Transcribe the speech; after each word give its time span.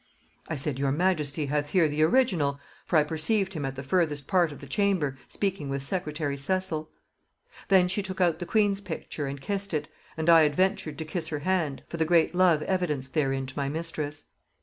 I 0.47 0.55
said, 0.55 0.79
'Your 0.79 0.91
majesty 0.91 1.45
hath 1.45 1.69
here 1.69 1.87
the 1.87 2.01
original, 2.01 2.59
for 2.87 2.97
I 2.97 3.03
perceived 3.03 3.53
him 3.53 3.65
at 3.65 3.75
the 3.75 3.83
furthest 3.83 4.25
part 4.25 4.51
of 4.51 4.59
the 4.59 4.65
chamber, 4.65 5.19
speaking 5.27 5.69
with 5.69 5.83
secretary 5.83 6.37
Cecil.' 6.37 6.89
Then 7.67 7.87
she 7.87 8.01
took 8.01 8.19
out 8.19 8.39
the 8.39 8.47
queen's 8.47 8.81
picture, 8.81 9.27
and 9.27 9.39
kissed 9.39 9.75
it, 9.75 9.87
and 10.17 10.27
I 10.27 10.41
adventured 10.43 10.97
to 10.97 11.05
kiss 11.05 11.27
her 11.27 11.37
hand, 11.45 11.83
for 11.87 11.97
the 11.97 12.05
great 12.05 12.33
love 12.33 12.63
evidenced 12.63 13.13
therein 13.13 13.45
to 13.45 13.55
my 13.59 13.69
mistress. 13.69 14.25